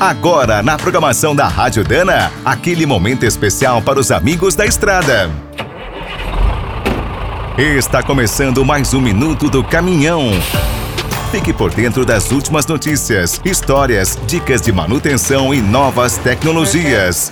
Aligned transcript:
Agora, 0.00 0.62
na 0.62 0.78
programação 0.78 1.36
da 1.36 1.46
Rádio 1.46 1.84
Dana, 1.84 2.32
aquele 2.42 2.86
momento 2.86 3.26
especial 3.26 3.82
para 3.82 4.00
os 4.00 4.10
amigos 4.10 4.54
da 4.54 4.64
estrada. 4.64 5.30
Está 7.58 8.02
começando 8.02 8.64
mais 8.64 8.94
um 8.94 9.00
Minuto 9.02 9.50
do 9.50 9.62
Caminhão. 9.62 10.30
Fique 11.30 11.52
por 11.52 11.70
dentro 11.70 12.06
das 12.06 12.32
últimas 12.32 12.64
notícias, 12.64 13.38
histórias, 13.44 14.18
dicas 14.26 14.62
de 14.62 14.72
manutenção 14.72 15.52
e 15.52 15.60
novas 15.60 16.16
tecnologias. 16.16 17.30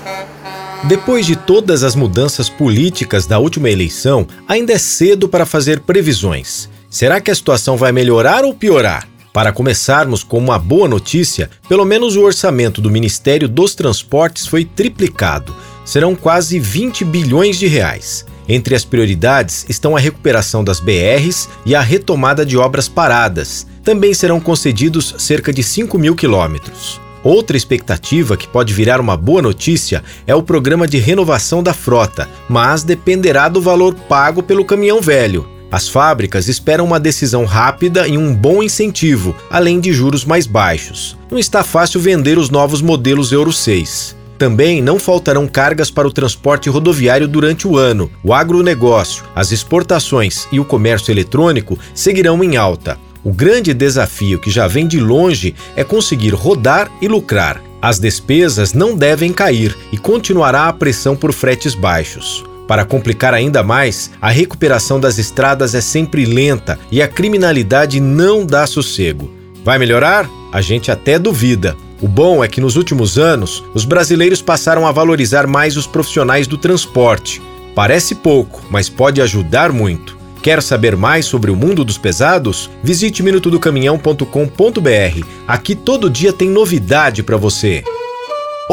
Depois 0.85 1.25
de 1.25 1.37
todas 1.37 1.82
as 1.82 1.96
mudanças 1.96 2.50
políticas 2.50 3.25
da 3.25 3.39
última 3.39 3.71
eleição, 3.71 4.27
ainda 4.46 4.75
é 4.75 4.79
cedo 4.79 5.27
para 5.27 5.46
fazer 5.46 5.80
previsões. 5.80 6.69
Será 6.91 7.19
que 7.19 7.30
a 7.30 7.35
situação 7.35 7.79
vai 7.79 7.93
melhorar 7.93 8.45
ou 8.45 8.53
piorar? 8.53 9.07
Para 9.33 9.53
começarmos 9.53 10.25
com 10.25 10.39
uma 10.39 10.59
boa 10.59 10.89
notícia, 10.89 11.51
pelo 11.69 11.85
menos 11.85 12.17
o 12.17 12.23
orçamento 12.23 12.81
do 12.81 12.91
Ministério 12.91 13.49
dos 13.49 13.75
Transportes 13.75 14.46
foi 14.46 14.64
triplicado. 14.64 15.55
Serão 15.85 16.14
quase 16.14 16.59
20 16.59 17.05
bilhões 17.05 17.59
de 17.59 17.67
reais. 17.67 18.25
Entre 18.49 18.75
as 18.75 18.85
prioridades 18.85 19.67
estão 19.69 19.95
a 19.95 20.00
recuperação 20.00 20.64
das 20.64 20.81
BRs 20.81 21.49
e 21.67 21.75
a 21.75 21.81
retomada 21.83 22.45
de 22.45 22.57
obras 22.57 22.89
paradas. 22.89 23.67
Também 23.85 24.14
serão 24.14 24.41
concedidos 24.41 25.14
cerca 25.19 25.53
de 25.53 25.63
5 25.63 25.99
mil 25.99 26.17
quilômetros. 26.17 26.99
Outra 27.22 27.57
expectativa 27.57 28.36
que 28.36 28.49
pode 28.49 28.72
virar 28.72 29.00
uma 29.00 29.17
boa 29.17 29.43
notícia 29.43 30.03
é 30.27 30.35
o 30.35 30.43
programa 30.43 30.86
de 30.86 30.99
renovação 30.99 31.63
da 31.63 31.75
frota, 31.75 32.28
mas 32.48 32.83
dependerá 32.83 33.48
do 33.48 33.61
valor 33.61 33.95
pago 33.95 34.42
pelo 34.42 34.64
caminhão 34.64 35.00
velho. 35.00 35.58
As 35.70 35.89
fábricas 35.89 36.48
esperam 36.48 36.84
uma 36.84 36.98
decisão 36.98 37.45
rápida 37.45 38.08
e 38.08 38.17
um 38.17 38.34
bom 38.34 38.62
incentivo, 38.62 39.36
além 39.50 39.81
de 39.81 39.92
juros 39.92 40.25
mais 40.25 40.47
baixos. 40.47 41.17
Não 41.31 41.39
está 41.39 41.62
fácil 41.62 42.00
vender 42.00 42.39
os 42.39 42.48
novos 42.48 42.81
modelos 42.81 43.33
Euro 43.33 43.53
6. 43.53 44.17
Também 44.39 44.80
não 44.80 44.98
faltarão 44.98 45.46
cargas 45.46 45.91
para 45.91 46.08
o 46.08 46.12
transporte 46.12 46.70
rodoviário 46.70 47.28
durante 47.28 47.66
o 47.66 47.77
ano. 47.77 48.11
O 48.22 48.33
agronegócio, 48.33 49.24
as 49.34 49.52
exportações 49.52 50.46
e 50.50 50.58
o 50.61 50.64
comércio 50.64 51.11
eletrônico 51.11 51.78
seguirão 51.92 52.42
em 52.42 52.56
alta. 52.56 52.96
O 53.22 53.33
grande 53.33 53.74
desafio 53.74 54.39
que 54.39 54.50
já 54.50 54.66
vem 54.66 54.86
de 54.86 55.00
longe 55.00 55.55
é 55.77 55.84
conseguir 55.84 56.33
rodar 56.33 56.91
e 57.02 57.08
lucrar. 57.08 57.61
As 57.83 57.98
despesas 57.98 58.72
não 58.72 58.96
devem 58.96 59.33
cair 59.33 59.77
e 59.92 59.98
continuará 59.98 60.69
a 60.69 60.72
pressão 60.72 61.14
por 61.14 61.33
fretes 61.33 61.74
baixos. 61.74 62.44
Para 62.69 62.84
complicar 62.84 63.33
ainda 63.33 63.62
mais, 63.62 64.11
a 64.20 64.28
recuperação 64.28 65.00
das 65.00 65.16
estradas 65.16 65.74
é 65.74 65.80
sempre 65.80 66.27
lenta 66.27 66.78
e 66.92 67.00
a 67.00 67.08
criminalidade 67.08 67.98
não 67.98 68.44
dá 68.44 68.66
sossego. 68.66 69.33
Vai 69.64 69.78
melhorar? 69.78 70.28
A 70.52 70.61
gente 70.61 70.91
até 70.91 71.19
duvida. 71.19 71.74
O 72.02 72.06
bom 72.06 72.44
é 72.44 72.48
que 72.48 72.61
nos 72.61 72.77
últimos 72.77 73.19
anos, 73.19 73.64
os 73.74 73.86
brasileiros 73.86 74.42
passaram 74.42 74.86
a 74.86 74.92
valorizar 74.92 75.46
mais 75.46 75.78
os 75.78 75.86
profissionais 75.86 76.46
do 76.46 76.58
transporte. 76.58 77.41
Parece 77.74 78.14
pouco, 78.14 78.62
mas 78.70 78.91
pode 78.91 79.22
ajudar 79.22 79.72
muito. 79.72 80.19
Quer 80.42 80.62
saber 80.62 80.94
mais 80.94 81.24
sobre 81.24 81.50
o 81.50 81.56
mundo 81.56 81.84
dos 81.84 81.96
pesados? 81.96 82.69
Visite 82.83 83.22
minutodocaminhão.com.br. 83.22 85.27
Aqui 85.46 85.74
todo 85.74 86.11
dia 86.11 86.34
tem 86.34 86.50
novidade 86.50 87.22
para 87.22 87.39
você. 87.39 87.83